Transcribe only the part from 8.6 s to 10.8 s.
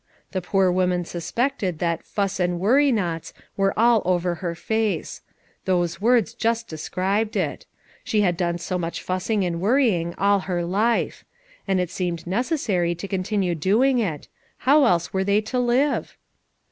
much fussing and worrying all her